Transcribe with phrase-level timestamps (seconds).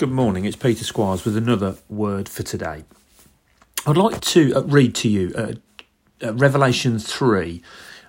[0.00, 2.84] Good morning, it's Peter Squires with another word for today.
[3.86, 5.52] I'd like to uh, read to you uh,
[6.26, 7.60] uh, Revelation 3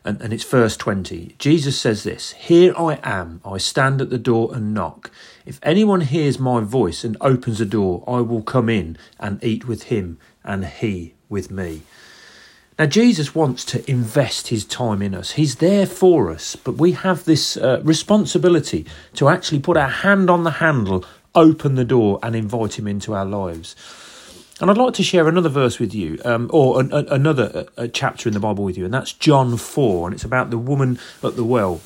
[0.06, 1.36] and, and it's verse 20.
[1.38, 5.12] Jesus says this Here I am, I stand at the door and knock.
[5.46, 9.68] If anyone hears my voice and opens the door, I will come in and eat
[9.68, 11.82] with him and he with me.
[12.80, 15.32] Now, Jesus wants to invest his time in us.
[15.32, 20.30] He's there for us, but we have this uh, responsibility to actually put our hand
[20.30, 21.06] on the handle
[21.36, 23.76] open the door and invite Him into our lives.
[24.60, 27.88] And I'd like to share another verse with you, um, or a, a, another a,
[27.88, 31.00] chapter in the Bible with you, and that's John 4, and it's about the woman
[31.24, 31.82] at the well.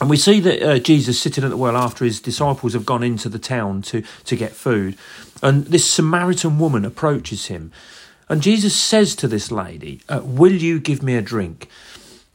[0.00, 3.02] And we see that uh, Jesus sitting at the well after his disciples have gone
[3.02, 4.96] into the town to, to get food.
[5.42, 7.70] And this Samaritan woman approaches him.
[8.30, 11.68] And Jesus says to this lady, uh, Will you give me a drink?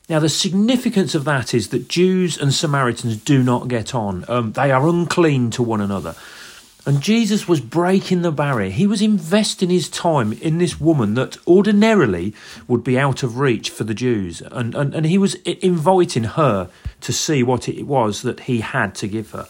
[0.07, 4.23] Now, the significance of that is that Jews and Samaritans do not get on.
[4.27, 6.15] Um, they are unclean to one another.
[6.85, 8.69] And Jesus was breaking the barrier.
[8.69, 12.35] He was investing his time in this woman that ordinarily
[12.67, 14.41] would be out of reach for the Jews.
[14.41, 16.69] And, and, and he was inviting her
[17.01, 19.47] to see what it was that he had to give her.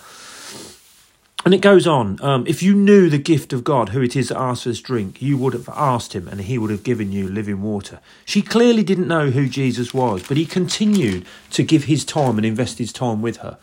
[1.45, 2.19] And it goes on.
[2.23, 5.21] Um, if you knew the gift of God, who it is that asks us drink,
[5.21, 7.99] you would have asked him, and he would have given you living water.
[8.25, 12.45] She clearly didn't know who Jesus was, but he continued to give his time and
[12.47, 13.59] invest his time with her.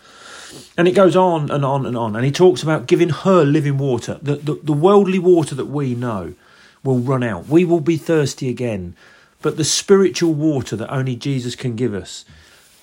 [0.79, 2.15] And it goes on and on and on.
[2.15, 4.19] And he talks about giving her living water.
[4.23, 6.35] The, the, the worldly water that we know
[6.85, 7.49] will run out.
[7.49, 8.95] We will be thirsty again.
[9.41, 12.25] But the spiritual water that only Jesus can give us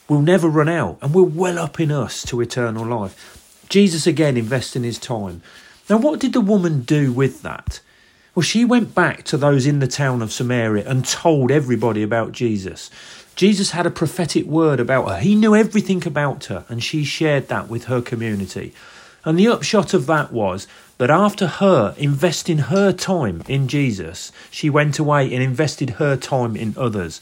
[0.10, 3.38] will never run out and will well up in us to eternal life.
[3.70, 5.42] Jesus again investing his time.
[5.90, 7.80] Now, what did the woman do with that?
[8.36, 12.32] Well, she went back to those in the town of Samaria and told everybody about
[12.32, 12.90] Jesus.
[13.36, 15.20] Jesus had a prophetic word about her.
[15.20, 18.74] He knew everything about her, and she shared that with her community.
[19.24, 24.70] And the upshot of that was that after her investing her time in Jesus, she
[24.70, 27.22] went away and invested her time in others.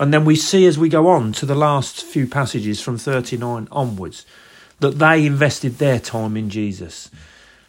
[0.00, 3.68] And then we see as we go on to the last few passages from 39
[3.70, 4.24] onwards
[4.82, 7.10] that they invested their time in Jesus.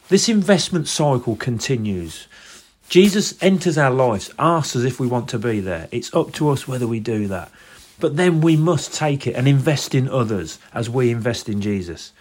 [0.08, 2.26] This investment cycle continues.
[2.88, 5.88] Jesus enters our lives, asks us if we want to be there.
[5.90, 7.50] It's up to us whether we do that.
[7.98, 12.12] But then we must take it and invest in others as we invest in Jesus.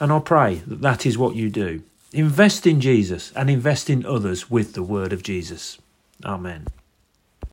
[0.00, 1.82] And I pray that that is what you do.
[2.12, 5.78] Invest in Jesus and invest in others with the word of Jesus.
[6.24, 6.66] Amen.